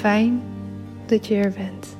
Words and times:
Fijn 0.00 0.42
dat 1.06 1.26
je 1.26 1.34
er 1.34 1.52
bent. 1.52 1.96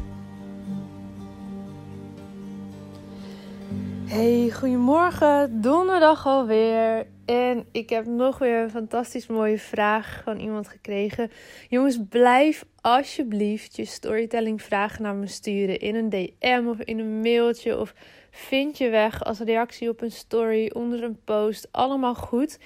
Hey, 4.04 4.50
goedemorgen, 4.50 5.60
donderdag 5.60 6.26
alweer. 6.26 7.06
En 7.24 7.66
ik 7.72 7.90
heb 7.90 8.06
nog 8.06 8.38
weer 8.38 8.62
een 8.62 8.70
fantastisch 8.70 9.26
mooie 9.26 9.58
vraag 9.58 10.20
van 10.24 10.38
iemand 10.38 10.68
gekregen. 10.68 11.30
Jongens, 11.68 11.98
blijf 12.08 12.64
alsjeblieft 12.80 13.76
je 13.76 13.84
storytelling 13.84 14.62
vragen 14.62 15.02
naar 15.02 15.14
me 15.14 15.26
sturen 15.26 15.78
in 15.78 15.94
een 15.94 16.08
DM 16.08 16.64
of 16.66 16.80
in 16.80 16.98
een 16.98 17.20
mailtje 17.20 17.78
of 17.78 17.94
vind 18.30 18.78
je 18.78 18.88
weg 18.88 19.24
als 19.24 19.38
reactie 19.38 19.88
op 19.88 20.02
een 20.02 20.12
story 20.12 20.70
onder 20.74 21.02
een 21.02 21.20
post. 21.24 21.68
Allemaal 21.70 22.14
goed. 22.14 22.58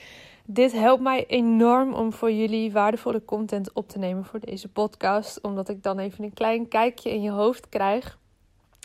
Dit 0.46 0.72
helpt 0.72 1.02
mij 1.02 1.26
enorm 1.26 1.94
om 1.94 2.12
voor 2.12 2.32
jullie 2.32 2.72
waardevolle 2.72 3.24
content 3.24 3.72
op 3.72 3.88
te 3.88 3.98
nemen 3.98 4.24
voor 4.24 4.40
deze 4.40 4.68
podcast, 4.68 5.40
omdat 5.40 5.68
ik 5.68 5.82
dan 5.82 5.98
even 5.98 6.24
een 6.24 6.32
klein 6.32 6.68
kijkje 6.68 7.10
in 7.10 7.22
je 7.22 7.30
hoofd 7.30 7.68
krijg 7.68 8.18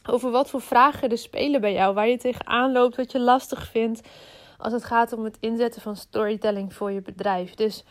over 0.09 0.31
wat 0.31 0.50
voor 0.50 0.62
vragen 0.62 1.09
er 1.09 1.18
spelen 1.18 1.62
bij 1.62 1.74
jou, 1.74 1.94
waar 1.94 2.08
je 2.08 2.18
tegenaan 2.18 2.72
loopt, 2.72 2.96
wat 2.96 3.12
je 3.12 3.20
lastig 3.20 3.68
vindt 3.68 4.08
als 4.58 4.74
het 4.74 4.84
gaat 4.84 5.14
om 5.14 5.24
het 5.24 5.38
inzetten 5.40 5.81
van 5.81 5.96
storytelling 5.96 6.74
voor 6.74 6.92
je 6.92 7.02
bedrijf. 7.02 7.56
Dus 7.56 7.84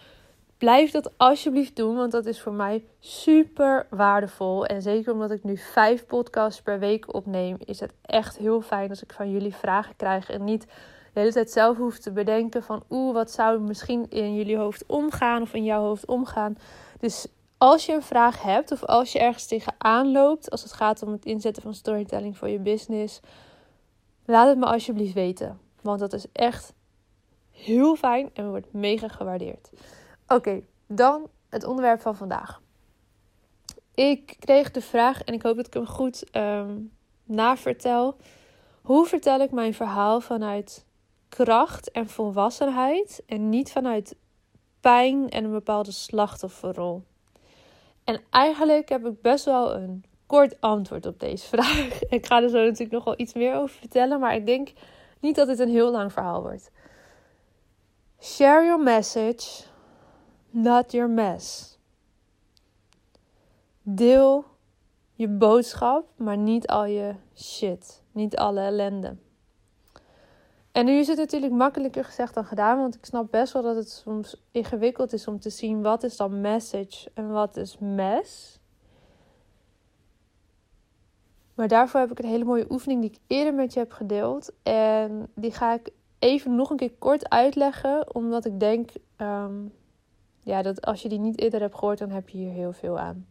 blijf 0.59 0.91
dat 0.91 1.13
alsjeblieft 1.17 1.77
doen, 1.77 1.97
want 1.97 2.13
dat 2.13 2.27
is 2.27 2.41
voor 2.41 2.53
mij 2.53 2.85
super 3.01 3.87
waardevol. 3.91 4.67
En 4.67 4.83
zeker 4.83 5.13
omdat 5.13 5.31
ik 5.31 5.45
nu 5.45 5.57
vijf 5.57 6.07
podcasts 6.07 6.63
per 6.63 6.79
week 6.79 7.15
opneem, 7.15 7.57
is 7.65 7.81
het 7.81 7.93
echt 8.03 8.39
heel 8.39 8.61
fijn 8.61 8.89
als 8.91 9.03
ik 9.03 9.13
van 9.13 9.31
jullie 9.31 9.55
vragen 9.55 9.97
krijg 9.97 10.31
en 10.31 10.45
niet 10.45 10.67
de 11.19 11.25
hele 11.25 11.37
tijd 11.37 11.51
zelf 11.51 11.77
hoef 11.77 11.99
te 11.99 12.13
bedenken 12.13 12.63
van 12.63 12.83
oeh, 12.91 13.15
wat 13.15 13.31
zou 13.31 13.61
misschien 13.61 14.11
in 14.11 14.35
jullie 14.35 14.57
hoofd 14.57 14.85
omgaan 14.87 15.43
of 15.43 15.55
in 15.55 15.65
jouw 15.65 15.83
hoofd 15.83 16.07
omgaan. 16.07 16.57
Dus 17.01 17.27
als 17.57 17.87
je 17.87 17.93
een 17.93 18.03
vraag 18.03 18.43
hebt 18.43 18.73
of 18.73 18.85
als 18.85 19.13
je 19.13 19.19
ergens 19.19 19.47
tegenaan 19.47 20.13
loopt 20.13 20.51
als 20.51 20.63
het 20.63 20.73
gaat 20.73 21.03
om 21.03 21.13
het 21.13 21.25
inzetten 21.25 21.63
van 21.63 21.75
storytelling 21.75 22.37
voor 22.37 22.49
je 22.49 22.59
business, 22.59 23.21
laat 24.25 24.49
het 24.49 24.59
me 24.59 24.65
alsjeblieft 24.65 25.15
weten. 25.15 25.61
Want 25.83 26.01
dat 26.01 26.13
is 26.13 26.27
echt 26.33 26.73
heel 27.51 27.97
fijn 27.97 28.31
en 28.35 28.49
wordt 28.49 28.73
mega 28.73 29.09
gewaardeerd. 29.09 29.71
Oké, 30.27 30.63
dan 30.87 31.29
het 31.49 31.65
onderwerp 31.65 32.01
van 32.01 32.17
vandaag. 32.17 32.61
Ik 33.95 34.37
kreeg 34.39 34.71
de 34.71 34.81
vraag 34.81 35.23
en 35.23 35.35
ik 35.35 35.43
hoop 35.43 35.57
dat 35.57 35.67
ik 35.67 35.75
hem 35.75 35.87
goed 35.87 36.37
um, 36.37 36.93
navertel. 37.25 38.17
Hoe 38.83 39.07
vertel 39.07 39.41
ik 39.41 39.51
mijn 39.51 39.75
verhaal 39.75 40.21
vanuit 40.21 40.87
kracht 41.29 41.91
en 41.91 42.09
volwassenheid 42.09 43.23
en 43.27 43.49
niet 43.49 43.73
vanuit 43.73 44.17
pijn 44.81 45.31
en 45.31 45.45
een 45.45 45.51
bepaalde 45.51 45.93
slachtofferrol? 45.93 47.03
En 48.05 48.21
eigenlijk 48.31 48.89
heb 48.89 49.07
ik 49.07 49.23
best 49.23 49.45
wel 49.45 49.75
een 49.75 50.05
kort 50.27 50.61
antwoord 50.61 51.07
op 51.07 51.21
deze 51.21 51.47
vraag. 51.57 52.03
Ik 52.09 52.27
ga 52.27 52.43
er 52.43 52.49
zo 52.49 52.59
natuurlijk 52.59 52.91
nog 52.91 53.05
wel 53.05 53.15
iets 53.17 53.35
meer 53.35 53.55
over 53.55 53.77
vertellen, 53.77 54.21
maar 54.21 54.35
ik 54.35 54.47
denk 54.47 54.73
niet 55.21 55.37
dat 55.37 55.47
dit 55.47 55.59
een 55.59 55.69
heel 55.69 55.91
lang 55.91 56.13
verhaal 56.13 56.43
wordt. 56.43 56.71
Share 58.21 58.65
your 58.65 58.83
message, 58.83 59.65
not 60.51 60.93
your 60.93 61.11
mess. 61.11 61.79
Deel 63.83 64.45
je 65.15 65.29
boodschap, 65.29 66.09
maar 66.17 66.37
niet 66.37 66.67
al 66.67 66.85
je 66.85 67.15
shit, 67.35 68.03
niet 68.13 68.37
alle 68.37 68.61
ellende. 68.61 69.17
En 70.79 70.85
nu 70.85 70.99
is 70.99 71.07
het 71.07 71.17
natuurlijk 71.17 71.53
makkelijker 71.53 72.05
gezegd 72.05 72.35
dan 72.35 72.45
gedaan, 72.45 72.79
want 72.79 72.95
ik 72.95 73.05
snap 73.05 73.31
best 73.31 73.53
wel 73.53 73.63
dat 73.63 73.77
het 73.77 73.91
soms 73.91 74.43
ingewikkeld 74.51 75.13
is 75.13 75.29
om 75.29 75.41
te 75.41 75.51
zien 75.51 75.83
wat 75.83 76.03
is 76.03 76.17
dan 76.17 76.41
message 76.41 77.11
en 77.15 77.31
wat 77.31 77.57
is 77.57 77.79
mess. 77.79 78.61
Maar 81.55 81.69
daarvoor 81.69 82.01
heb 82.01 82.11
ik 82.11 82.19
een 82.19 82.29
hele 82.29 82.45
mooie 82.45 82.71
oefening 82.71 83.01
die 83.01 83.11
ik 83.11 83.19
eerder 83.27 83.55
met 83.55 83.73
je 83.73 83.79
heb 83.79 83.93
gedeeld. 83.93 84.53
En 84.63 85.31
die 85.35 85.53
ga 85.53 85.75
ik 85.75 85.91
even 86.19 86.55
nog 86.55 86.71
een 86.71 86.77
keer 86.77 86.95
kort 86.99 87.29
uitleggen, 87.29 88.15
omdat 88.15 88.45
ik 88.45 88.61
denk 88.61 88.91
ehm, 89.17 89.57
ja, 90.41 90.63
dat 90.63 90.85
als 90.85 91.03
je 91.03 91.09
die 91.09 91.19
niet 91.19 91.41
eerder 91.41 91.61
hebt 91.61 91.75
gehoord, 91.75 91.99
dan 91.99 92.11
heb 92.11 92.29
je 92.29 92.39
hier 92.39 92.53
heel 92.53 92.73
veel 92.73 92.99
aan. 92.99 93.27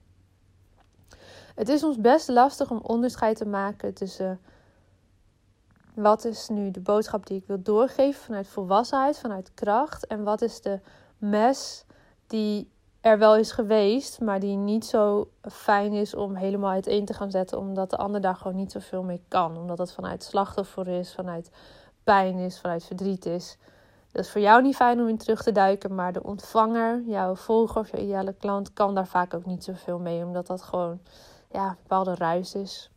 Het 1.55 1.69
is 1.69 1.83
ons 1.83 1.97
best 1.97 2.27
lastig 2.27 2.71
om 2.71 2.79
onderscheid 2.81 3.37
te 3.37 3.47
maken 3.47 3.93
tussen 3.93 4.39
wat 5.97 6.25
is 6.25 6.49
nu 6.49 6.71
de 6.71 6.79
boodschap 6.79 7.25
die 7.25 7.37
ik 7.37 7.47
wil 7.47 7.61
doorgeven 7.61 8.21
vanuit 8.21 8.47
volwassenheid, 8.47 9.19
vanuit 9.19 9.51
kracht? 9.53 10.07
En 10.07 10.23
wat 10.23 10.41
is 10.41 10.61
de 10.61 10.79
mes 11.17 11.85
die 12.27 12.69
er 13.01 13.17
wel 13.17 13.35
is 13.35 13.51
geweest, 13.51 14.21
maar 14.21 14.39
die 14.39 14.55
niet 14.55 14.85
zo 14.85 15.29
fijn 15.41 15.93
is 15.93 16.15
om 16.15 16.35
helemaal 16.35 16.71
uiteen 16.71 17.05
te 17.05 17.13
gaan 17.13 17.31
zetten, 17.31 17.57
omdat 17.57 17.89
de 17.89 17.97
ander 17.97 18.21
daar 18.21 18.35
gewoon 18.35 18.55
niet 18.55 18.71
zoveel 18.71 19.03
mee 19.03 19.21
kan. 19.27 19.57
Omdat 19.57 19.77
het 19.77 19.91
vanuit 19.91 20.23
slachtoffer 20.23 20.87
is, 20.87 21.13
vanuit 21.13 21.51
pijn 22.03 22.37
is, 22.37 22.59
vanuit 22.59 22.83
verdriet 22.83 23.25
is. 23.25 23.57
Dat 24.11 24.25
is 24.25 24.31
voor 24.31 24.41
jou 24.41 24.61
niet 24.61 24.75
fijn 24.75 24.99
om 24.99 25.07
in 25.07 25.17
terug 25.17 25.43
te 25.43 25.51
duiken, 25.51 25.95
maar 25.95 26.13
de 26.13 26.23
ontvanger, 26.23 27.01
jouw 27.05 27.35
volger 27.35 27.81
of 27.81 27.91
jouw 27.91 28.01
ideale 28.01 28.33
klant, 28.33 28.73
kan 28.73 28.95
daar 28.95 29.07
vaak 29.07 29.33
ook 29.33 29.45
niet 29.45 29.63
zoveel 29.63 29.99
mee, 29.99 30.25
omdat 30.25 30.47
dat 30.47 30.61
gewoon 30.61 30.99
ja, 31.51 31.69
een 31.69 31.77
bepaalde 31.81 32.15
ruis 32.15 32.55
is. 32.55 32.91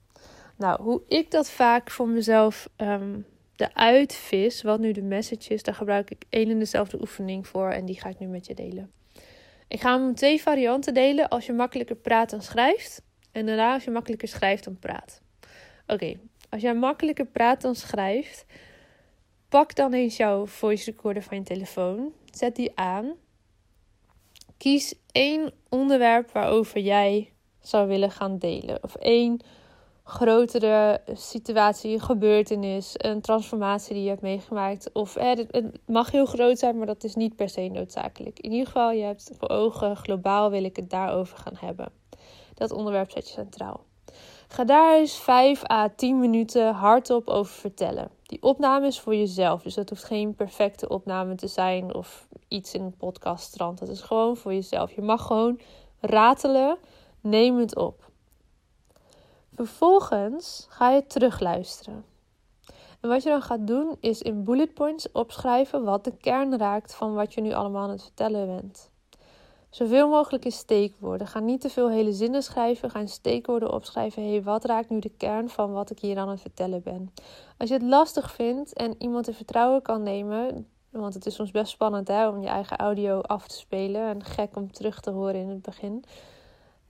Nou, 0.60 0.82
hoe 0.82 1.02
ik 1.08 1.30
dat 1.30 1.50
vaak 1.50 1.90
voor 1.90 2.08
mezelf 2.08 2.68
um, 2.76 3.26
de 3.56 3.74
uitvis, 3.74 4.62
wat 4.62 4.80
nu 4.80 4.92
de 4.92 5.02
message 5.02 5.54
is, 5.54 5.62
daar 5.62 5.74
gebruik 5.74 6.10
ik 6.10 6.24
één 6.28 6.50
en 6.50 6.58
dezelfde 6.58 7.00
oefening 7.00 7.46
voor 7.46 7.70
en 7.70 7.84
die 7.84 8.00
ga 8.00 8.08
ik 8.08 8.18
nu 8.18 8.26
met 8.26 8.46
je 8.46 8.54
delen. 8.54 8.92
Ik 9.68 9.80
ga 9.80 9.98
hem 9.98 10.14
twee 10.14 10.42
varianten 10.42 10.94
delen. 10.94 11.28
Als 11.28 11.46
je 11.46 11.52
makkelijker 11.52 11.96
praat 11.96 12.30
dan 12.30 12.42
schrijft. 12.42 13.02
En 13.32 13.46
daarna 13.46 13.72
als 13.72 13.84
je 13.84 13.90
makkelijker 13.90 14.28
schrijft 14.28 14.64
dan 14.64 14.78
praat. 14.78 15.22
Oké, 15.86 16.16
als 16.48 16.62
jij 16.62 16.74
makkelijker 16.74 17.26
praat 17.26 17.60
dan 17.60 17.74
schrijft, 17.74 18.44
pak 19.48 19.74
dan 19.74 19.92
eens 19.92 20.16
jouw 20.16 20.46
voice 20.46 20.90
recorder 20.90 21.22
van 21.22 21.36
je 21.36 21.42
telefoon. 21.42 22.12
Zet 22.30 22.56
die 22.56 22.72
aan. 22.74 23.12
Kies 24.56 24.94
één 25.12 25.52
onderwerp 25.68 26.30
waarover 26.30 26.80
jij 26.80 27.32
zou 27.60 27.88
willen 27.88 28.10
gaan 28.10 28.38
delen. 28.38 28.82
Of 28.82 28.94
één 28.94 29.40
grotere 30.10 31.00
situatie, 31.14 32.00
gebeurtenis, 32.00 32.94
een 32.96 33.20
transformatie 33.20 33.94
die 33.94 34.02
je 34.02 34.08
hebt 34.08 34.22
meegemaakt. 34.22 34.92
Of 34.92 35.14
het 35.14 35.78
mag 35.86 36.10
heel 36.10 36.26
groot 36.26 36.58
zijn, 36.58 36.76
maar 36.76 36.86
dat 36.86 37.04
is 37.04 37.14
niet 37.14 37.36
per 37.36 37.48
se 37.48 37.68
noodzakelijk. 37.68 38.40
In 38.40 38.50
ieder 38.50 38.66
geval, 38.66 38.90
je 38.90 39.02
hebt 39.02 39.30
voor 39.38 39.48
ogen, 39.48 39.96
globaal 39.96 40.50
wil 40.50 40.64
ik 40.64 40.76
het 40.76 40.90
daarover 40.90 41.38
gaan 41.38 41.56
hebben. 41.56 41.92
Dat 42.54 42.72
onderwerp 42.72 43.10
zet 43.10 43.28
je 43.28 43.34
centraal. 43.34 43.80
Ga 44.48 44.64
daar 44.64 44.96
eens 44.96 45.16
5 45.16 45.70
à 45.70 45.88
10 45.96 46.18
minuten 46.18 46.74
hardop 46.74 47.28
over 47.28 47.52
vertellen. 47.52 48.10
Die 48.22 48.42
opname 48.42 48.86
is 48.86 49.00
voor 49.00 49.14
jezelf, 49.14 49.62
dus 49.62 49.74
dat 49.74 49.88
hoeft 49.88 50.04
geen 50.04 50.34
perfecte 50.34 50.88
opname 50.88 51.34
te 51.34 51.46
zijn 51.46 51.94
of 51.94 52.28
iets 52.48 52.74
in 52.74 52.82
een 52.82 52.96
podcaststrand. 52.96 53.78
Dat 53.78 53.88
is 53.88 54.00
gewoon 54.00 54.36
voor 54.36 54.52
jezelf. 54.52 54.92
Je 54.92 55.02
mag 55.02 55.26
gewoon 55.26 55.60
ratelen, 56.00 56.78
neem 57.20 57.58
het 57.58 57.76
op. 57.76 58.09
Vervolgens 59.60 60.66
ga 60.68 60.90
je 60.90 61.06
terugluisteren. 61.06 62.04
En 63.00 63.08
wat 63.08 63.22
je 63.22 63.28
dan 63.28 63.42
gaat 63.42 63.66
doen 63.66 63.96
is 64.00 64.22
in 64.22 64.44
bullet 64.44 64.74
points 64.74 65.12
opschrijven 65.12 65.84
wat 65.84 66.04
de 66.04 66.16
kern 66.16 66.58
raakt 66.58 66.94
van 66.94 67.14
wat 67.14 67.34
je 67.34 67.40
nu 67.40 67.52
allemaal 67.52 67.82
aan 67.82 67.90
het 67.90 68.02
vertellen 68.02 68.46
bent. 68.46 68.90
Zoveel 69.70 70.08
mogelijk 70.08 70.44
in 70.44 70.52
steekwoorden. 70.52 71.26
Ga 71.26 71.38
niet 71.38 71.60
te 71.60 71.70
veel 71.70 71.90
hele 71.90 72.12
zinnen 72.12 72.42
schrijven. 72.42 72.90
Ga 72.90 72.98
in 72.98 73.08
steekwoorden 73.08 73.72
opschrijven. 73.72 74.32
Hé, 74.32 74.42
wat 74.42 74.64
raakt 74.64 74.90
nu 74.90 74.98
de 74.98 75.12
kern 75.16 75.48
van 75.48 75.72
wat 75.72 75.90
ik 75.90 75.98
hier 75.98 76.18
aan 76.18 76.28
het 76.28 76.40
vertellen 76.40 76.82
ben? 76.82 77.12
Als 77.58 77.68
je 77.68 77.74
het 77.74 77.84
lastig 77.84 78.32
vindt 78.32 78.72
en 78.72 78.94
iemand 78.98 79.28
in 79.28 79.34
vertrouwen 79.34 79.82
kan 79.82 80.02
nemen. 80.02 80.68
Want 80.90 81.14
het 81.14 81.26
is 81.26 81.34
soms 81.34 81.50
best 81.50 81.72
spannend 81.72 82.08
hè, 82.08 82.28
om 82.28 82.40
je 82.40 82.48
eigen 82.48 82.76
audio 82.76 83.20
af 83.20 83.48
te 83.48 83.56
spelen. 83.56 84.02
En 84.02 84.24
gek 84.24 84.56
om 84.56 84.72
terug 84.72 85.00
te 85.00 85.10
horen 85.10 85.34
in 85.34 85.48
het 85.48 85.62
begin. 85.62 86.04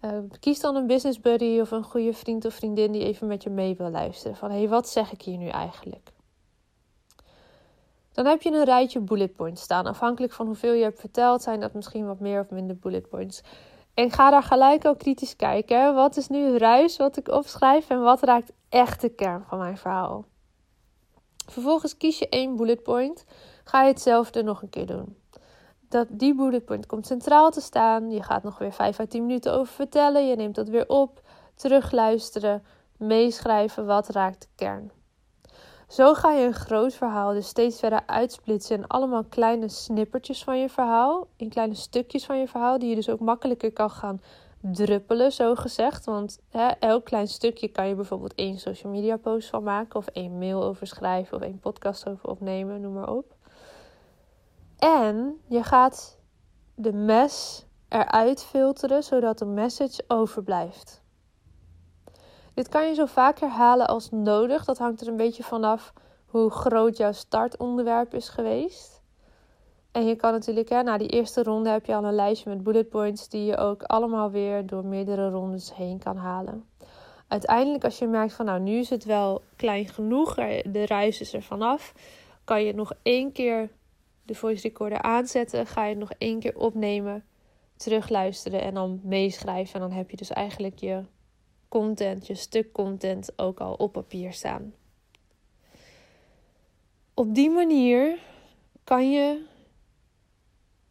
Uh, 0.05 0.19
kies 0.41 0.61
dan 0.61 0.77
een 0.77 0.87
business 0.87 1.21
buddy 1.21 1.61
of 1.61 1.71
een 1.71 1.83
goede 1.83 2.13
vriend 2.13 2.45
of 2.45 2.55
vriendin 2.55 2.93
die 2.93 3.05
even 3.05 3.27
met 3.27 3.43
je 3.43 3.51
mee 3.51 3.77
wil 3.77 3.91
luisteren. 3.91 4.37
Van 4.37 4.51
hey, 4.51 4.69
wat 4.69 4.89
zeg 4.89 5.13
ik 5.13 5.23
hier 5.23 5.37
nu 5.37 5.49
eigenlijk? 5.49 6.13
Dan 8.13 8.27
heb 8.27 8.43
je 8.43 8.53
een 8.53 8.65
rijtje 8.65 9.01
bullet 9.01 9.37
points 9.37 9.63
staan. 9.63 9.87
Afhankelijk 9.87 10.33
van 10.33 10.47
hoeveel 10.47 10.73
je 10.73 10.83
hebt 10.83 11.01
verteld, 11.01 11.43
zijn 11.43 11.61
dat 11.61 11.75
misschien 11.75 12.07
wat 12.07 12.21
meer 12.21 12.41
of 12.41 12.51
minder 12.51 12.77
bullet 12.77 13.09
points. 13.09 13.43
En 13.95 14.11
ga 14.11 14.31
daar 14.31 14.43
gelijk 14.43 14.85
ook 14.85 14.99
kritisch 14.99 15.37
kijken. 15.37 15.95
Wat 15.95 16.17
is 16.17 16.29
nu 16.29 16.57
ruis 16.57 16.97
wat 16.97 17.17
ik 17.17 17.29
opschrijf 17.29 17.91
en 17.91 18.03
wat 18.03 18.23
raakt 18.23 18.53
echt 18.69 19.01
de 19.01 19.09
kern 19.09 19.45
van 19.49 19.59
mijn 19.59 19.79
verhaal? 19.79 20.25
Vervolgens 21.47 21.97
kies 21.97 22.19
je 22.19 22.29
één 22.29 22.57
bullet 22.57 22.83
point. 22.83 23.25
Ga 23.65 23.83
je 23.83 23.89
hetzelfde 23.89 24.43
nog 24.43 24.63
een 24.63 24.71
keer 24.71 24.87
doen 24.87 25.20
dat 25.91 26.07
die 26.11 26.35
bullet 26.35 26.87
komt 26.87 27.07
centraal 27.07 27.51
te 27.51 27.61
staan. 27.61 28.11
Je 28.11 28.23
gaat 28.23 28.43
nog 28.43 28.59
weer 28.59 28.73
5 28.73 29.01
à 29.01 29.07
10 29.07 29.27
minuten 29.27 29.53
over 29.53 29.73
vertellen. 29.73 30.29
Je 30.29 30.37
neemt 30.37 30.55
dat 30.55 30.69
weer 30.69 30.89
op, 30.89 31.23
terugluisteren, 31.55 32.63
meeschrijven. 32.97 33.87
Wat 33.87 34.09
raakt 34.09 34.41
de 34.41 34.49
kern? 34.55 34.91
Zo 35.89 36.15
ga 36.15 36.33
je 36.33 36.47
een 36.47 36.55
groot 36.55 36.95
verhaal 36.95 37.33
dus 37.33 37.49
steeds 37.49 37.79
verder 37.79 38.03
uitsplitsen 38.07 38.77
in 38.77 38.87
allemaal 38.87 39.25
kleine 39.25 39.69
snippertjes 39.69 40.45
van 40.45 40.59
je 40.59 40.69
verhaal. 40.69 41.27
In 41.37 41.49
kleine 41.49 41.75
stukjes 41.75 42.25
van 42.25 42.39
je 42.39 42.49
verhaal, 42.49 42.79
die 42.79 42.89
je 42.89 42.95
dus 42.95 43.09
ook 43.09 43.21
makkelijker 43.21 43.73
kan 43.73 43.91
gaan 43.91 44.21
druppelen, 44.61 45.33
zo 45.33 45.55
gezegd. 45.55 46.05
Want 46.05 46.39
hè, 46.49 46.67
elk 46.69 47.05
klein 47.05 47.29
stukje 47.29 47.69
kan 47.69 47.89
je 47.89 47.95
bijvoorbeeld 47.95 48.35
één 48.35 48.59
social 48.59 48.93
media 48.93 49.17
post 49.17 49.49
van 49.49 49.63
maken, 49.63 49.97
of 49.97 50.07
één 50.07 50.39
mail 50.39 50.63
over 50.63 50.87
schrijven, 50.87 51.37
of 51.37 51.43
één 51.43 51.59
podcast 51.59 52.09
over 52.09 52.29
opnemen, 52.29 52.81
noem 52.81 52.93
maar 52.93 53.13
op. 53.13 53.39
En 54.81 55.41
je 55.47 55.63
gaat 55.63 56.19
de 56.75 56.93
mes 56.93 57.67
eruit 57.89 58.43
filteren 58.43 59.03
zodat 59.03 59.39
de 59.39 59.45
message 59.45 60.05
overblijft. 60.09 61.03
Dit 62.55 62.69
kan 62.69 62.89
je 62.89 62.95
zo 62.95 63.07
vaak 63.07 63.39
herhalen 63.39 63.87
als 63.87 64.11
nodig. 64.11 64.65
Dat 64.65 64.79
hangt 64.79 65.01
er 65.01 65.09
een 65.09 65.17
beetje 65.17 65.43
vanaf 65.43 65.93
hoe 66.27 66.51
groot 66.51 66.97
jouw 66.97 67.13
startonderwerp 67.13 68.15
is 68.15 68.29
geweest. 68.29 69.03
En 69.93 70.07
je 70.07 70.17
kan 70.17 70.33
natuurlijk, 70.33 70.69
hè, 70.69 70.83
na 70.83 70.99
die 70.99 71.09
eerste 71.09 71.43
ronde 71.43 71.71
heb 71.71 71.87
je 71.87 71.95
al 71.95 72.05
een 72.05 72.15
lijstje 72.15 72.51
met 72.51 72.63
bullet 72.63 72.89
points 72.89 73.29
die 73.29 73.45
je 73.45 73.57
ook 73.57 73.83
allemaal 73.83 74.31
weer 74.31 74.67
door 74.67 74.85
meerdere 74.85 75.31
rondes 75.31 75.75
heen 75.75 75.99
kan 75.99 76.17
halen. 76.17 76.65
Uiteindelijk, 77.29 77.85
als 77.85 77.99
je 77.99 78.07
merkt 78.07 78.33
van 78.33 78.45
nou, 78.47 78.61
nu 78.61 78.79
is 78.79 78.91
het 78.91 79.05
wel 79.05 79.43
klein 79.57 79.89
genoeg, 79.89 80.35
de 80.65 80.85
reis 80.87 81.21
is 81.21 81.33
er 81.33 81.43
vanaf, 81.43 81.93
kan 82.45 82.65
je 82.65 82.75
nog 82.75 82.93
één 83.03 83.33
keer 83.33 83.71
de 84.31 84.37
voice 84.37 84.63
recorder 84.63 85.03
aanzetten, 85.03 85.67
ga 85.67 85.85
je 85.85 85.91
het 85.91 85.99
nog 85.99 86.13
één 86.19 86.41
keer 86.41 86.57
opnemen, 86.57 87.25
terugluisteren 87.77 88.63
en 88.63 88.75
dan 88.75 89.01
meeschrijven. 89.03 89.75
En 89.75 89.89
dan 89.89 89.97
heb 89.97 90.11
je 90.11 90.17
dus 90.17 90.31
eigenlijk 90.31 90.79
je 90.79 91.05
content, 91.69 92.27
je 92.27 92.35
stuk 92.35 92.73
content 92.73 93.33
ook 93.39 93.61
al 93.61 93.75
op 93.75 93.93
papier 93.93 94.33
staan. 94.33 94.75
Op 97.15 97.35
die 97.35 97.51
manier 97.51 98.19
kan 98.85 99.11
je 99.11 99.45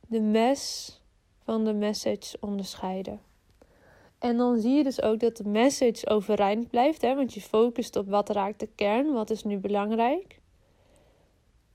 de 0.08 0.22
mes 0.22 0.94
van 1.44 1.66
de 1.66 1.74
message 1.74 2.38
onderscheiden. 2.40 3.22
En 4.18 4.38
dan 4.38 4.60
zie 4.60 4.72
je 4.72 4.84
dus 4.84 5.02
ook 5.02 5.20
dat 5.20 5.38
de 5.38 5.48
message 5.50 6.10
overeind 6.10 6.70
blijft, 6.70 7.02
hè, 7.02 7.16
want 7.16 7.34
je 7.34 7.42
focust 7.42 7.96
op 7.96 8.10
wat 8.10 8.30
raakt 8.30 8.60
de 8.60 8.70
kern, 8.76 9.14
wat 9.14 9.30
is 9.30 9.44
nu 9.44 9.58
belangrijk. 9.58 10.39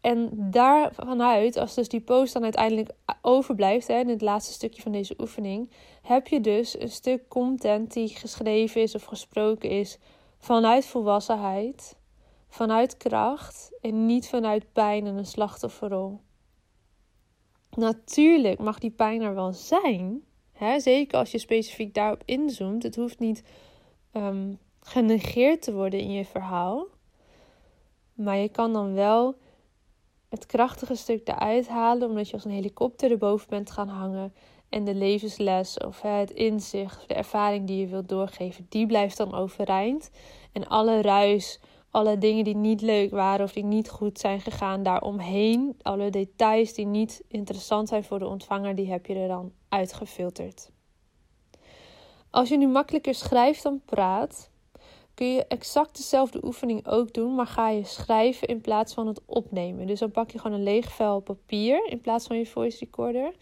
En 0.04 0.30
daar 0.50 0.94
vanuit, 0.94 1.56
als 1.56 1.74
dus 1.74 1.88
die 1.88 2.00
post 2.00 2.32
dan 2.32 2.42
uiteindelijk 2.42 2.90
overblijft, 3.22 3.86
hè, 3.86 3.98
in 3.98 4.08
het 4.08 4.20
laatste 4.20 4.52
stukje 4.52 4.82
van 4.82 4.92
deze 4.92 5.14
oefening, 5.18 5.70
heb 6.02 6.26
je 6.26 6.40
dus 6.40 6.80
een 6.80 6.90
stuk 6.90 7.28
content 7.28 7.92
die 7.92 8.08
geschreven 8.08 8.82
is 8.82 8.94
of 8.94 9.04
gesproken 9.04 9.70
is 9.70 9.98
vanuit 10.38 10.86
volwassenheid, 10.86 11.96
vanuit 12.48 12.96
kracht 12.96 13.78
en 13.80 14.06
niet 14.06 14.28
vanuit 14.28 14.72
pijn 14.72 15.06
en 15.06 15.16
een 15.16 15.26
slachtofferrol. 15.26 16.20
Natuurlijk 17.70 18.58
mag 18.58 18.78
die 18.78 18.90
pijn 18.90 19.22
er 19.22 19.34
wel 19.34 19.52
zijn, 19.52 20.22
hè, 20.52 20.80
zeker 20.80 21.18
als 21.18 21.30
je 21.30 21.38
specifiek 21.38 21.94
daarop 21.94 22.22
inzoomt. 22.24 22.82
Het 22.82 22.96
hoeft 22.96 23.18
niet 23.18 23.42
um, 24.12 24.58
genegeerd 24.80 25.62
te 25.62 25.72
worden 25.72 26.00
in 26.00 26.12
je 26.12 26.24
verhaal, 26.24 26.86
maar 28.14 28.36
je 28.36 28.48
kan 28.48 28.72
dan 28.72 28.94
wel 28.94 29.42
het 30.34 30.46
krachtige 30.46 30.94
stuk 30.94 31.28
eruit 31.28 31.68
halen, 31.68 32.08
omdat 32.08 32.28
je 32.28 32.34
als 32.34 32.44
een 32.44 32.50
helikopter 32.50 33.10
erboven 33.10 33.48
bent 33.48 33.70
gaan 33.70 33.88
hangen. 33.88 34.34
En 34.68 34.84
de 34.84 34.94
levensles 34.94 35.78
of 35.78 36.00
het 36.00 36.30
inzicht, 36.30 37.08
de 37.08 37.14
ervaring 37.14 37.66
die 37.66 37.80
je 37.80 37.86
wilt 37.86 38.08
doorgeven, 38.08 38.66
die 38.68 38.86
blijft 38.86 39.16
dan 39.16 39.34
overeind. 39.34 40.10
En 40.52 40.66
alle 40.68 41.02
ruis, 41.02 41.60
alle 41.90 42.18
dingen 42.18 42.44
die 42.44 42.56
niet 42.56 42.80
leuk 42.80 43.10
waren 43.10 43.44
of 43.44 43.52
die 43.52 43.64
niet 43.64 43.90
goed 43.90 44.18
zijn 44.18 44.40
gegaan 44.40 44.82
daaromheen, 44.82 45.76
alle 45.82 46.10
details 46.10 46.72
die 46.72 46.86
niet 46.86 47.22
interessant 47.28 47.88
zijn 47.88 48.04
voor 48.04 48.18
de 48.18 48.28
ontvanger, 48.28 48.74
die 48.74 48.90
heb 48.90 49.06
je 49.06 49.14
er 49.14 49.28
dan 49.28 49.52
uitgefilterd. 49.68 50.70
Als 52.30 52.48
je 52.48 52.56
nu 52.56 52.68
makkelijker 52.68 53.14
schrijft 53.14 53.62
dan 53.62 53.80
praat, 53.84 54.50
kun 55.14 55.34
je 55.34 55.46
exact 55.46 55.96
dezelfde 55.96 56.44
oefening 56.44 56.86
ook 56.86 57.12
doen, 57.12 57.34
maar 57.34 57.46
ga 57.46 57.68
je 57.68 57.84
schrijven 57.84 58.48
in 58.48 58.60
plaats 58.60 58.94
van 58.94 59.06
het 59.06 59.20
opnemen. 59.26 59.86
Dus 59.86 59.98
dan 59.98 60.10
pak 60.10 60.30
je 60.30 60.38
gewoon 60.38 60.56
een 60.56 60.62
leeg 60.62 60.92
vel 60.92 61.20
papier 61.20 61.86
in 61.86 62.00
plaats 62.00 62.26
van 62.26 62.36
je 62.36 62.46
voice 62.46 62.78
recorder 62.78 63.34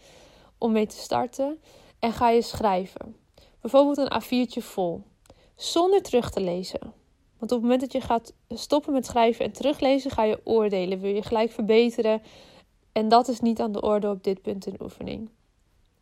om 0.57 0.71
mee 0.71 0.87
te 0.87 0.97
starten 0.97 1.59
en 1.99 2.13
ga 2.13 2.29
je 2.29 2.41
schrijven. 2.41 3.15
Bijvoorbeeld 3.61 3.97
een 3.97 4.21
A4'tje 4.21 4.63
vol, 4.63 5.01
zonder 5.55 6.01
terug 6.01 6.31
te 6.31 6.41
lezen. 6.41 6.79
Want 7.37 7.51
op 7.51 7.61
het 7.61 7.61
moment 7.61 7.81
dat 7.81 8.01
je 8.01 8.07
gaat 8.07 8.33
stoppen 8.49 8.93
met 8.93 9.05
schrijven 9.05 9.45
en 9.45 9.51
teruglezen, 9.51 10.11
ga 10.11 10.23
je 10.23 10.41
oordelen. 10.43 10.99
Wil 10.99 11.15
je 11.15 11.21
gelijk 11.23 11.51
verbeteren? 11.51 12.21
En 12.91 13.07
dat 13.07 13.27
is 13.27 13.39
niet 13.39 13.61
aan 13.61 13.71
de 13.71 13.81
orde 13.81 14.09
op 14.09 14.23
dit 14.23 14.41
punt 14.41 14.65
in 14.65 14.73
de 14.73 14.83
oefening. 14.83 15.29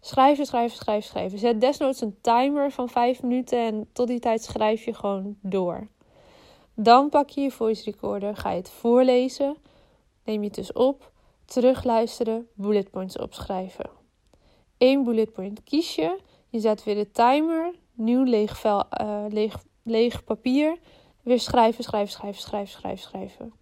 Schrijven, 0.04 0.46
schrijven, 0.46 0.78
schrijven, 0.78 1.10
schrijven. 1.10 1.40
Zet 1.40 1.62
desnoods 1.62 2.02
een 2.02 2.18
timer 2.22 2.72
van 2.72 2.90
5 2.90 3.22
minuten 3.22 3.60
en 3.60 3.90
tot 3.94 4.08
die 4.08 4.20
tijd 4.20 4.44
schrijf 4.44 4.86
je 4.86 4.94
gewoon 4.94 5.38
door. 5.42 5.88
Dan 6.74 7.10
pak 7.10 7.30
je 7.30 7.42
je 7.42 7.52
voice 7.52 7.84
recorder, 7.92 8.36
ga 8.36 8.50
je 8.50 8.58
het 8.58 8.70
voorlezen, 8.70 9.58
neem 10.24 10.40
je 10.40 10.48
het 10.48 10.56
dus 10.56 10.74
op, 10.74 11.12
terugluisteren, 11.46 12.48
bullet 12.54 12.92
points 12.92 13.18
opschrijven. 13.18 13.90
Eén 14.78 15.04
bullet 15.04 15.32
point 15.32 15.64
kies 15.64 15.96
je, 15.96 16.20
je 16.50 16.60
zet 16.60 16.84
weer 16.84 16.96
de 16.96 17.12
timer, 17.12 17.74
nieuw 17.94 18.24
leeg, 18.24 18.58
vel, 18.58 18.84
uh, 19.02 19.26
leeg, 19.30 19.64
leeg 19.84 20.24
papier, 20.24 20.78
weer 21.22 21.40
schrijven, 21.40 21.84
schrijven, 21.84 22.12
schrijven, 22.12 22.42
schrijven, 22.42 22.72
schrijven, 22.72 23.04
schrijven. 23.04 23.54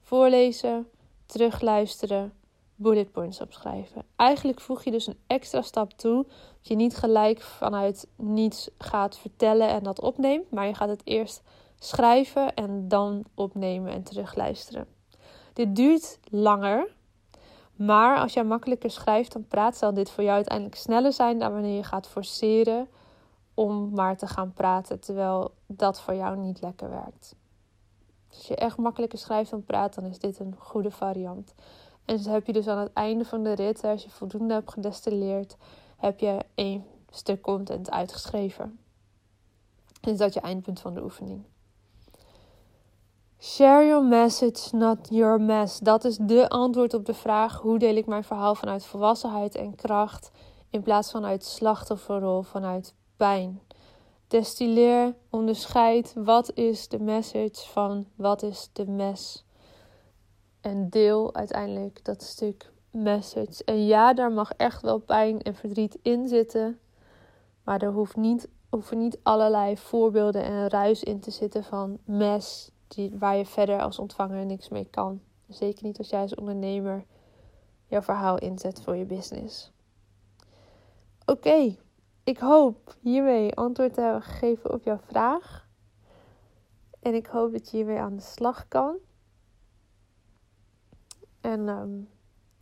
Voorlezen, 0.00 0.88
terugluisteren, 1.26 2.32
bullet 2.80 3.12
points 3.12 3.40
opschrijven. 3.40 4.02
Eigenlijk 4.16 4.60
voeg 4.60 4.84
je 4.84 4.90
dus 4.90 5.06
een 5.06 5.18
extra 5.26 5.62
stap 5.62 5.92
toe. 5.92 6.24
Dat 6.26 6.68
je 6.68 6.74
niet 6.74 6.96
gelijk 6.96 7.40
vanuit 7.40 8.08
niets 8.16 8.70
gaat 8.78 9.18
vertellen 9.18 9.68
en 9.68 9.82
dat 9.82 10.00
opneemt, 10.00 10.50
maar 10.50 10.66
je 10.66 10.74
gaat 10.74 10.88
het 10.88 11.02
eerst 11.04 11.42
schrijven 11.78 12.54
en 12.54 12.88
dan 12.88 13.24
opnemen 13.34 13.92
en 13.92 14.02
terugluisteren. 14.02 14.86
Dit 15.52 15.76
duurt 15.76 16.18
langer, 16.30 16.94
maar 17.76 18.18
als 18.18 18.32
jij 18.32 18.44
makkelijker 18.44 18.90
schrijft 18.90 19.32
dan 19.32 19.46
praat, 19.46 19.76
zal 19.76 19.94
dit 19.94 20.10
voor 20.10 20.24
jou 20.24 20.36
uiteindelijk 20.36 20.76
sneller 20.76 21.12
zijn 21.12 21.38
dan 21.38 21.52
wanneer 21.52 21.76
je 21.76 21.84
gaat 21.84 22.08
forceren 22.08 22.88
om 23.54 23.90
maar 23.94 24.16
te 24.16 24.26
gaan 24.26 24.52
praten, 24.52 25.00
terwijl 25.00 25.54
dat 25.66 26.00
voor 26.00 26.14
jou 26.14 26.36
niet 26.36 26.60
lekker 26.60 26.90
werkt. 26.90 27.34
Als 28.30 28.46
je 28.46 28.56
echt 28.56 28.76
makkelijker 28.76 29.18
schrijft 29.18 29.50
dan 29.50 29.64
praat, 29.64 29.94
dan 29.94 30.04
is 30.04 30.18
dit 30.18 30.38
een 30.38 30.54
goede 30.58 30.90
variant. 30.90 31.54
En 32.10 32.30
heb 32.30 32.46
je 32.46 32.52
dus 32.52 32.66
aan 32.66 32.78
het 32.78 32.92
einde 32.92 33.24
van 33.24 33.42
de 33.42 33.52
rit, 33.52 33.84
als 33.84 34.02
je 34.02 34.10
voldoende 34.10 34.54
hebt 34.54 34.72
gedestilleerd, 34.72 35.56
heb 35.96 36.20
je 36.20 36.38
één 36.54 36.84
stuk 37.10 37.40
content 37.40 37.90
uitgeschreven. 37.90 38.78
En 40.00 40.12
is 40.12 40.18
dat 40.18 40.34
je 40.34 40.40
eindpunt 40.40 40.80
van 40.80 40.94
de 40.94 41.02
oefening. 41.02 41.44
Share 43.38 43.86
your 43.86 44.04
message, 44.04 44.76
not 44.76 44.98
your 45.10 45.40
mess. 45.40 45.78
Dat 45.78 46.04
is 46.04 46.16
de 46.16 46.48
antwoord 46.48 46.94
op 46.94 47.06
de 47.06 47.14
vraag: 47.14 47.60
hoe 47.60 47.78
deel 47.78 47.96
ik 47.96 48.06
mijn 48.06 48.24
verhaal 48.24 48.54
vanuit 48.54 48.84
volwassenheid 48.84 49.54
en 49.54 49.74
kracht 49.74 50.30
in 50.70 50.82
plaats 50.82 51.10
van 51.10 51.24
uit 51.24 51.44
slachtofferrol, 51.44 52.42
vanuit 52.42 52.94
pijn? 53.16 53.60
Destilleer, 54.28 55.14
onderscheid 55.30 56.12
wat 56.16 56.52
is 56.54 56.88
de 56.88 57.00
message 57.00 57.68
van 57.68 58.06
wat 58.14 58.42
is 58.42 58.70
de 58.72 58.86
mes. 58.86 59.44
En 60.60 60.90
deel 60.90 61.34
uiteindelijk 61.34 62.04
dat 62.04 62.22
stuk 62.22 62.72
message. 62.90 63.64
En 63.64 63.86
ja, 63.86 64.14
daar 64.14 64.32
mag 64.32 64.52
echt 64.52 64.82
wel 64.82 64.98
pijn 64.98 65.42
en 65.42 65.54
verdriet 65.54 65.98
in 66.02 66.28
zitten. 66.28 66.78
Maar 67.64 67.82
er 67.82 67.92
hoeft 67.92 68.16
niet, 68.16 68.48
hoeven 68.68 68.98
niet 68.98 69.18
allerlei 69.22 69.76
voorbeelden 69.76 70.42
en 70.44 70.68
ruis 70.68 71.02
in 71.02 71.20
te 71.20 71.30
zitten 71.30 71.64
van 71.64 71.98
mes. 72.04 72.70
Die, 72.88 73.16
waar 73.18 73.36
je 73.36 73.46
verder 73.46 73.80
als 73.80 73.98
ontvanger 73.98 74.46
niks 74.46 74.68
mee 74.68 74.84
kan. 74.90 75.20
Zeker 75.48 75.84
niet 75.84 75.98
als 75.98 76.08
jij 76.08 76.20
als 76.20 76.34
ondernemer 76.34 77.04
jouw 77.86 78.02
verhaal 78.02 78.38
inzet 78.38 78.82
voor 78.82 78.96
je 78.96 79.04
business. 79.04 79.72
Oké, 81.26 81.76
ik 82.24 82.38
hoop 82.38 82.96
hiermee 83.00 83.54
antwoord 83.54 83.94
te 83.94 84.00
hebben 84.00 84.22
gegeven 84.22 84.72
op 84.72 84.84
jouw 84.84 84.98
vraag. 84.98 85.68
En 87.00 87.14
ik 87.14 87.26
hoop 87.26 87.52
dat 87.52 87.70
je 87.70 87.76
hiermee 87.76 87.98
aan 87.98 88.16
de 88.16 88.22
slag 88.22 88.68
kan. 88.68 88.96
En 91.40 91.68
ehm, 91.68 91.90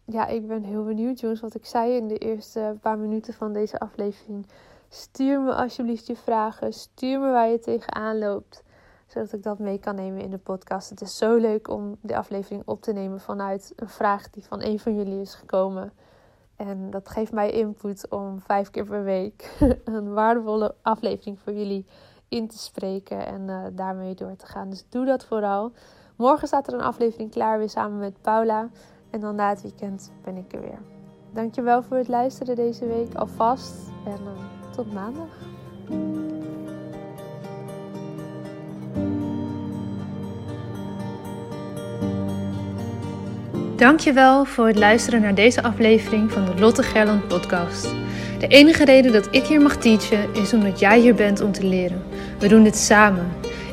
ja, 0.04 0.26
ik 0.26 0.47
ben 0.47 0.62
heel 0.62 0.85
benieuwd, 0.85 1.20
jongens, 1.20 1.40
wat 1.40 1.54
ik 1.54 1.66
zei 1.66 1.97
in 1.97 2.08
de 2.08 2.18
eerste 2.18 2.76
paar 2.80 2.99
minuten 2.99 3.35
van 3.35 3.52
deze 3.52 3.78
aflevering. 3.78 4.47
Stuur 4.88 5.40
me 5.40 5.54
alsjeblieft 5.54 6.06
je 6.06 6.16
vragen. 6.16 6.73
Stuur 6.73 7.20
me 7.20 7.30
waar 7.30 7.49
je 7.49 7.58
tegenaan 7.58 8.18
loopt. 8.18 8.62
Zodat 9.06 9.32
ik 9.32 9.42
dat 9.42 9.58
mee 9.58 9.78
kan 9.78 9.94
nemen 9.94 10.23
in 10.23 10.30
de 10.30 10.38
podcast. 10.38 10.90
Het 10.90 11.00
is 11.00 11.16
zo 11.16 11.37
leuk 11.37 11.68
om 11.68 11.97
de 12.00 12.16
aflevering 12.16 12.62
op 12.64 12.82
te 12.82 12.92
nemen 12.92 13.20
vanuit 13.20 13.73
een 13.76 13.88
vraag 13.88 14.30
die 14.30 14.44
van 14.44 14.62
een 14.62 14.78
van 14.78 14.97
jullie 14.97 15.20
is 15.20 15.35
gekomen. 15.35 15.92
En 16.56 16.90
dat 16.90 17.08
geeft 17.08 17.32
mij 17.32 17.50
input 17.50 18.08
om 18.08 18.40
vijf 18.40 18.70
keer 18.70 18.85
per 18.85 19.04
week 19.04 19.56
een 19.85 20.12
waardevolle 20.12 20.75
aflevering 20.82 21.38
voor 21.38 21.52
jullie 21.52 21.87
in 22.28 22.49
te 22.49 22.58
spreken 22.58 23.26
en 23.26 23.40
uh, 23.49 23.64
daarmee 23.73 24.14
door 24.14 24.37
te 24.37 24.47
gaan. 24.47 24.70
Dus 24.70 24.85
doe 24.88 25.04
dat 25.04 25.25
vooral. 25.25 25.73
Morgen 26.18 26.46
staat 26.46 26.66
er 26.66 26.75
een 26.75 26.80
aflevering 26.80 27.30
klaar 27.30 27.58
weer 27.58 27.68
samen 27.68 27.98
met 27.98 28.22
Paula. 28.22 28.68
En 29.10 29.20
dan 29.20 29.34
na 29.34 29.48
het 29.48 29.62
weekend 29.62 30.12
ben 30.25 30.37
ik 30.37 30.52
er 30.52 30.60
weer. 30.60 30.78
Dankjewel 31.32 31.82
voor 31.82 31.96
het 31.96 32.08
luisteren 32.08 32.56
deze 32.56 32.87
week 32.87 33.14
alvast. 33.14 33.75
En 34.04 34.18
uh, 34.25 34.72
tot 34.76 34.92
maandag. 34.92 35.28
Dankjewel 43.76 44.44
voor 44.44 44.66
het 44.66 44.78
luisteren 44.78 45.20
naar 45.20 45.34
deze 45.34 45.62
aflevering 45.62 46.32
van 46.32 46.44
de 46.44 46.58
Lotte 46.60 46.82
Gerland 46.82 47.28
podcast. 47.28 47.82
De 48.38 48.46
enige 48.46 48.84
reden 48.84 49.12
dat 49.12 49.28
ik 49.30 49.44
hier 49.44 49.60
mag 49.60 49.76
teachen 49.76 50.34
is 50.34 50.52
omdat 50.52 50.78
jij 50.78 51.00
hier 51.00 51.14
bent 51.14 51.40
om 51.40 51.52
te 51.52 51.64
leren. 51.64 52.02
We 52.38 52.48
doen 52.48 52.62
dit 52.62 52.76
samen. 52.76 53.48